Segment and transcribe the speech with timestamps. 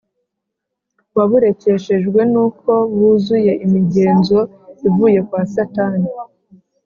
[1.15, 4.39] waburekeshejwe n uko buzuye imigenzo
[4.87, 6.09] ivuye kwa satani